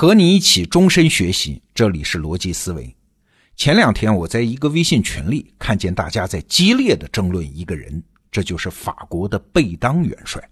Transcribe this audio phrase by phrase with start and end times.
[0.00, 2.96] 和你一起终身学习，这里是逻辑思维。
[3.54, 10.42] 前两天我在一个微信群里看见大家在激烈的争论一个人，这就是法国的贝当元帅。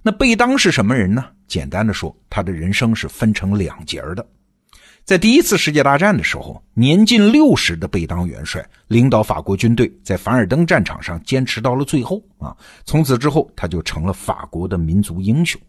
[0.00, 1.22] 那贝当是什么人呢？
[1.46, 4.26] 简单的说，他的人生是分成两节的。
[5.04, 12.56] 在第一次世界大战的时候，年近六十的贝当元帅领导法国军队在凡尔登战场上坚持到了最后啊！
[12.86, 15.60] 从此之后，他就成了法国的民族英雄。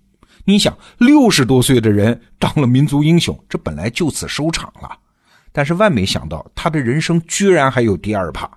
[0.45, 4.97] 你想，六十多岁的人当了民族英雄，这本来就此收场了。
[5.51, 8.49] 但是万没想到，他的人生居然还有第二趴，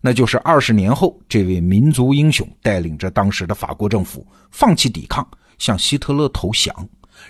[0.00, 5.26] 那就是二十年后，这位民族英雄带领着当时的法国政府放弃抵抗，
[5.58, 6.74] 向希特勒投降。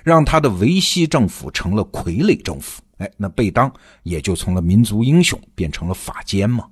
[0.02, 3.70] 让他的维希政府成了傀儡政府，哎，那贝当
[4.04, 6.64] 也就从了民族英雄变成了法监嘛。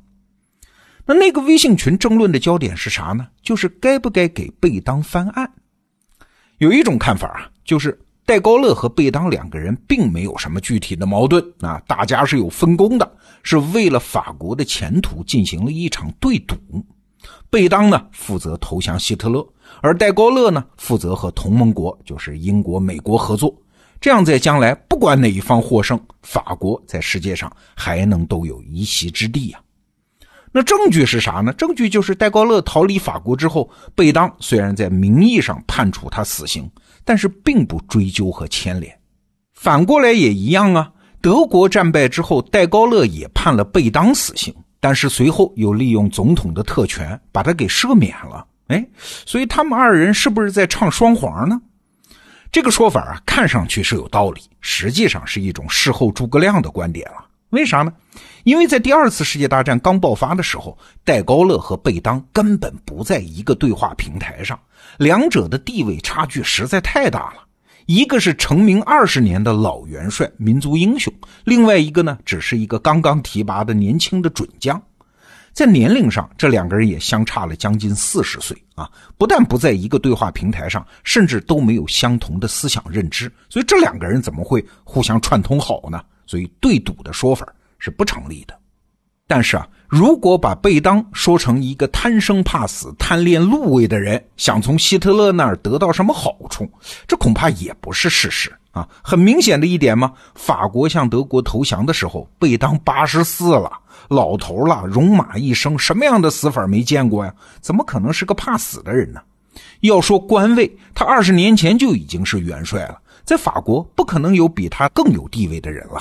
[1.05, 3.27] 那那个微信群争论的焦点是啥呢？
[3.43, 5.53] 就是该不该给贝当翻案。
[6.61, 16.55] 有一种看法啊，就是戴高乐和贝当两个人并没有什么具体的矛盾啊，大家是有分工的，是为了法国的前途进行了一场对赌。
[17.49, 19.43] 贝当呢负责投降希特勒。
[19.81, 23.57] 而戴高乐呢，负责和同盟国，就是英国、美国合作，
[23.99, 29.59] 这样在将来不管哪一方获胜，法国在世界上还能都有一席之地呀。
[30.53, 31.53] 那证据是啥呢？
[31.53, 36.69] 证据就是戴高乐逃离法国之后，贝当虽然在名义上判处他死刑，
[37.05, 38.93] 但是并不追究和牵连。
[39.55, 40.91] 反过来也一样啊，
[41.21, 48.45] 德国战败之后，戴高乐也判了贝当死刑，但是随后又利用总统的特权把他给赦免了。
[48.67, 48.85] 哎，
[49.25, 51.61] 所以他们二人是不是在唱双簧呢？
[52.51, 57.25] 这个说法啊，看上去是有道理，实际上是一种事后诸葛亮的观点了。
[57.51, 57.93] 为啥呢？
[58.45, 64.59] 因为在第二次世界大战刚爆发的时候，戴高乐和贝当根本不在一个对话平台上，
[64.99, 67.45] 两者的地位差距实在太大了。
[67.87, 71.13] 一个是成名二十年的老元帅、民族英雄，
[71.45, 74.81] 另外一个呢，只是一个刚刚提拔的年轻的准将。
[75.53, 78.89] 在年龄上，这两个人也相差了将近四十岁啊！
[79.19, 86.01] 不但不在一个对话平台上，甚至都没有相同的思想认知，所以这两个人怎么会互相串通好呢？
[86.31, 87.45] 所以对赌的说法
[87.81, 88.57] 是不成立的。
[89.27, 96.71] 但是啊，如果把贝当说成一个贪生怕死、贪恋禄位的人，想从希特勒那儿得到什么好处，
[97.09, 98.89] 这恐怕也不是事实啊！
[99.03, 103.73] 很明显的一点嘛，法国向德国投降的时候，贝当八十四了。
[104.09, 107.35] 老头了，戎马一生，什么样的死法没见过呀？
[107.61, 109.21] 怎么可能是个怕死的人呢？
[109.81, 116.01] 要说官位，他二十年前就已经是元帅了，在法国不可能有比他更有地位的人了。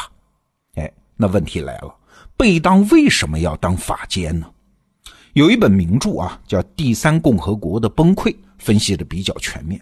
[1.22, 1.94] 那问题来了，
[2.38, 4.48] 贝当为什么要当法监呢？
[5.34, 9.82] 有一本名著啊，叫《第三共和国的崩溃》，分析的比较全面。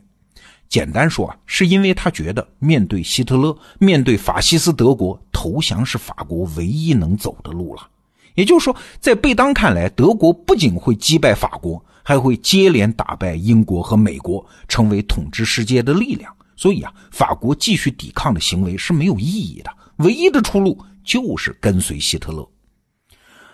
[0.68, 7.88] 简单说啊，是因为他觉得面对希特勒，面对法西斯德国，投降是法国唯一能走的路了。
[8.34, 16.34] 也就是说，在贝当看来，德国不仅会击败法国，还会接连打败英国和美国，成为统治世界的力量。
[16.56, 20.76] 所以啊，法国继续抵抗的行为是没有意义的，唯一的出路
[21.08, 22.48] 就是跟随希特勒。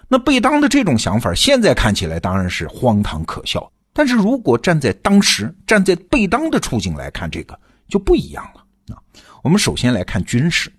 [0.10, 3.72] 那贝当的这种想法，现在看起来当然是荒唐可笑。
[3.94, 8.98] 但是如果站在当时，站在贝当的处境来看，这个就不一样了啊。
[9.44, 10.74] 我们首先来看军事。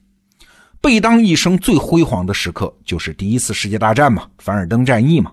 [0.81, 5.33] 贝当一生最辉煌的时刻就是第一次世界大战嘛，凡尔登战役嘛。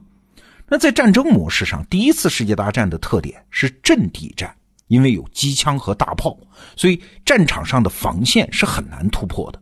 [0.70, 4.56] 那在战争模式上，第一次世界大战的特点是阵地战，
[4.88, 6.38] 因为有机枪和大炮，
[6.78, 9.61] 所以战场上的防线是很难突破的。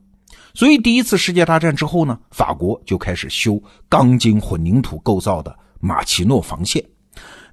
[0.59, 6.83] 所以第一次世界大战之后呢，法国就开始修钢筋混凝土构造的马奇诺防线。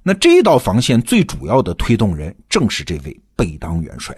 [0.03, 4.13] 那这道防线最主要的推动人正是这位贝当元帅。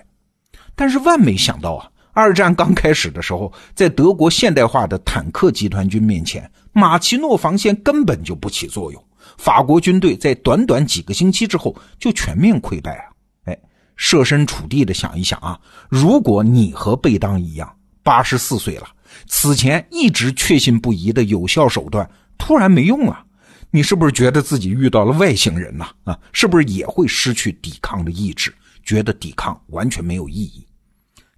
[0.76, 1.88] 但是万没想到啊！
[2.14, 9.06] 二战刚开始的时候，在德国现代化的坦克集团军面前，马奇诺防线根本就不起作用。
[9.38, 13.06] 法国军队在短短几个星期之后就全面溃败啊！
[13.44, 13.60] 哎，
[13.96, 15.60] 设身处地的想一想啊，
[15.90, 17.72] 如果你和贝当一样，
[18.04, 18.88] 八十四岁了，
[19.28, 23.24] 此前一直确信不疑的有效手段突然没用了，
[23.70, 25.86] 你是不是觉得自己遇到了外星人呢？
[26.04, 28.54] 啊，是不是也会失去抵抗的意志，
[28.84, 30.66] 觉得抵抗完全没有意义？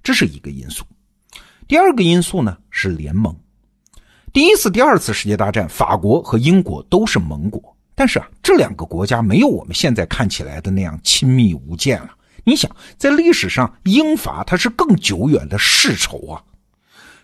[0.04, 0.86] 这是一个因素，
[1.68, 3.36] 第二个因素呢是联盟。
[4.34, 12.12] 第一次、第二次世界大战，法国和英国都是盟国，但是啊，这两个国家没有我们现在看起来的那样亲密无间了。
[12.44, 16.42] 你想，在历史上，英法它是更久远的世仇啊。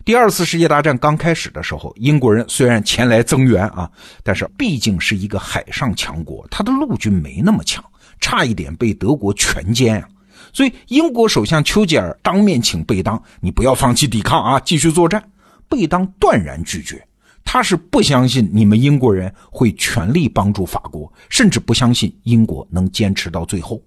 [0.07, 3.91] 第二次世界大战刚开始的时候，英国人虽然前来增援啊，
[4.23, 7.83] 但是毕竟是一个海上强国，他的陆军没那么强，
[8.21, 10.07] 差一点被德国全歼啊。
[10.53, 15.21] 所以英国首相丘吉尔当面请贝当，你不要放弃抵抗啊，继续作战。
[15.67, 17.05] 贝当断然拒绝，
[17.43, 23.83] 他是不相信你们英国人会全力帮助法国，甚至不相信英国能坚持到最后。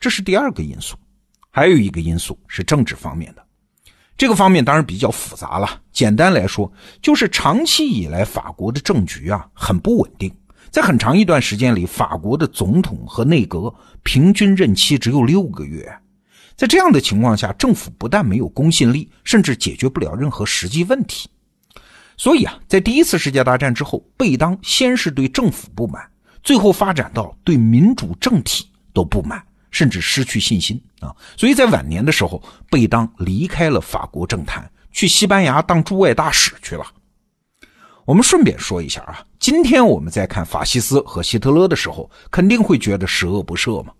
[0.00, 0.96] 这是第二个因素，
[1.48, 3.44] 还有一个因素是政治方面的。
[4.18, 5.80] 这个方面当然比较复杂了。
[5.92, 6.70] 简单来说，
[7.00, 10.30] 就是长期以来法国的政局啊很不稳定，
[10.70, 13.72] 在很长一段时间里，法国的总统和内阁
[14.02, 15.88] 平均任期只有六个月。
[16.56, 21.30] 在这样的情况下，政府不但没有公信力，甚至解决不了任何实际问题。
[22.16, 26.02] 所以啊，在第一次世界大战之后，贝当先是对政府不满，
[26.42, 29.40] 最后发展到对民主政体都不满。
[29.70, 31.14] 甚至失去信心啊！
[31.36, 36.84] 所以在晚年的时候，贝当离开了法国政坛，去西班牙当驻外大使去了。
[38.04, 43.92] 我们顺便说一下啊，今天我们在看法西斯和希特勒的时候，肯定会觉得十恶不赦嘛。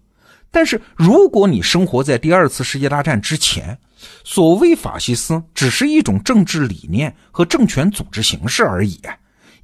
[0.51, 3.79] 但是如果你生活在第二次世界大战之前，
[4.25, 8.99] 所谓法西斯只是一种政治理念和政权组织形式而已。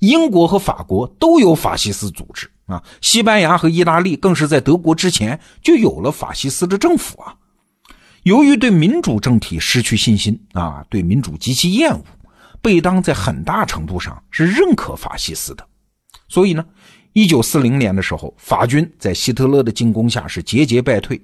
[0.00, 2.50] 英国和法国都有法西斯组织。
[2.66, 7.36] 啊，西班牙和意大利更是在德国之前就有了法西斯的政府啊。
[8.22, 12.02] 由于对民主政体失去信心啊，对民主极其厌恶，
[12.62, 15.66] 贝当在很大程度上是认可法西斯的。
[16.28, 16.64] 所以呢，
[17.12, 21.20] 一九四零年的时候，法军在希特勒的进攻下是节节败退。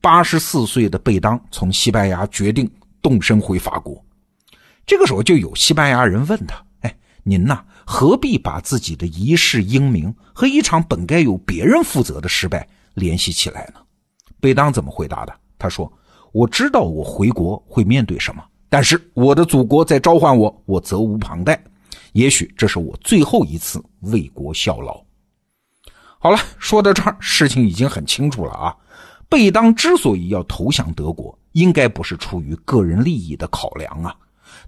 [0.00, 2.68] 八十四岁的贝当从西班牙决定
[3.00, 4.02] 动身回法国。
[4.84, 12.64] 这个时候，就有西班牙人问他：“哎，您呐？”何必把自己的一世英名和一场本该由别人负责的失败
[12.94, 13.80] 联系起来呢？
[14.40, 15.34] 贝当怎么回答的？
[15.58, 15.92] 他说
[16.30, 21.60] ：“我知道我回国会面对什么，但是我的祖国在召唤我，我责无旁贷。
[22.12, 25.04] 也许这是我最后一次为国效劳。”
[26.20, 28.76] 好了，说到这儿，事情已经很清楚了啊。
[29.28, 34.14] 贝当之所以要投降德国，应该不是出于个人利益的考量啊，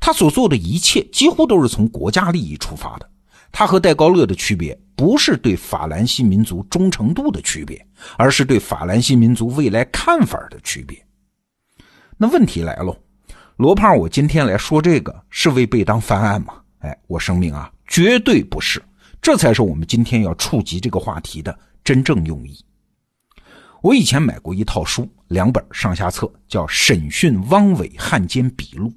[0.05, 3.09] 他所做的一切几乎都是从国家利益出发的。
[3.53, 11.01] 他和戴高乐的区别，不是对法兰西民族忠诚度的区别，而是对法兰西民族未来看法的区别。
[12.17, 12.97] 那问题来喽，
[13.57, 16.55] 罗胖，我今天来说这个是为贝当翻案吗？
[16.81, 18.83] 哎，我声明啊，绝对不是，
[19.21, 22.59] 这才是我们今天要触及这个话题的真正用意。
[23.83, 28.89] 我以前买过一套书，两本上下册，叫《审讯汪伪汉奸笔录》，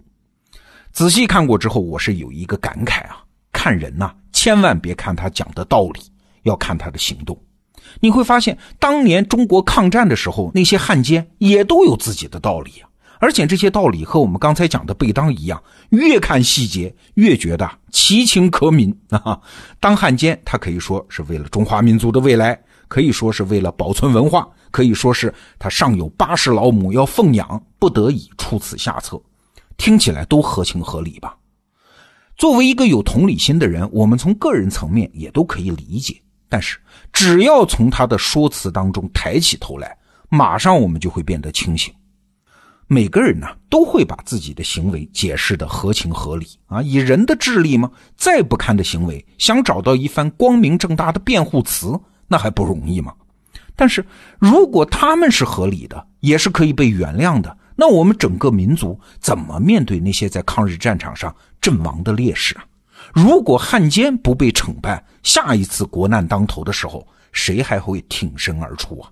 [0.96, 3.22] 仔细看过之后，我是有一个感慨啊，
[3.52, 4.16] 看人呐。
[4.32, 6.00] 千万别看他讲的道理，
[6.44, 7.38] 要看他的行动。
[8.00, 12.88] 你会发现，当年中国抗战的时候，那些汉奸也都有自己的道理啊。
[13.20, 19.38] 而且这些道理和我们刚才讲的贝当一样，越看细节越觉得其情可悯啊。
[19.82, 22.58] 当汉奸，他可以说是为了中华民族的未来，
[22.88, 29.22] 可以说是为了保存文化，可以说是他上有八十老母要奉养，不得已出此下策，
[29.78, 31.36] 听起来都合情合理吧。
[32.38, 36.22] 作为一个有同理心的人，我们从个人层面也都可以理解。
[36.50, 36.78] 但是，
[37.12, 39.98] 只要从他的说辞当中抬起头来，
[40.30, 41.94] 马上我们就会变得清醒。
[42.88, 46.82] 每个人呢，都会把自己的行为解释的合情合理啊。
[46.82, 47.90] 以人的智力吗？
[48.16, 53.14] 再不堪的行为，想找到一番光明正大的辩护词，那还不容易吗？
[53.76, 54.06] 但是
[54.38, 57.58] 如果他们是合理的，也是可以被原谅的。
[57.76, 62.66] 那我们整个民族怎么面对那些在抗日战场上阵亡的烈士啊？
[63.14, 69.12] 如果汉奸不被惩办，下一次国难当头的时候，谁还会挺身而出啊？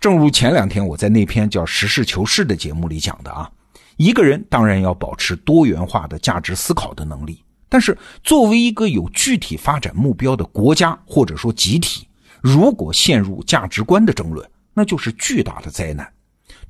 [0.00, 3.50] 正如前两天我在那篇叫《实事求是》的节目里讲的啊，
[3.96, 12.06] 一个人当然要保持多元化的价值思考的能力，但是作为一个有具体发展目标的国家或者说集体，
[12.40, 16.13] 如果陷入价值观的争论，那就是巨大的灾难。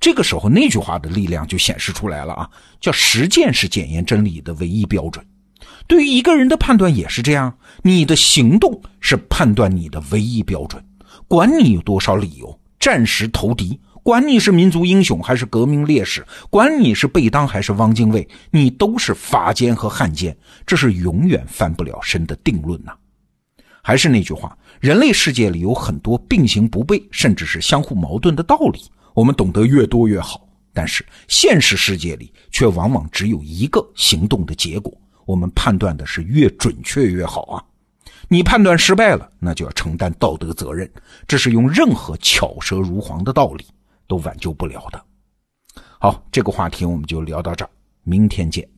[0.04, 2.50] 这个时候，那句话的力量就显示出来了啊！
[2.78, 5.24] 叫实践是检验真理的唯一标准。
[5.86, 10.84] 对于一个人的判断也是这样，你的行动是判断你的唯一标准。
[11.26, 22.92] 管你有多少理由，战时投敌，管你是民族英雄还是革命烈士，管你是贝当还是汪精卫，你都是法奸和汉奸，这是永远翻不了身的定论呐。
[23.80, 28.82] 还是那句话，人类世界里有很多并行不悖，甚至是相互矛盾的道理。
[29.14, 34.92] 我们懂得越多越好，但是现实世界里却往往只有一个行动的结果。
[35.24, 37.64] 我们判断的是越准确越好啊！
[38.28, 40.90] 你判断失败了，那就要承担道德责任，
[41.26, 43.64] 这是用任何巧舌如簧的道理
[44.06, 45.02] 都挽救不了的。
[45.98, 47.70] 好，这个话题我们就聊到这儿，
[48.02, 48.68] 明天见。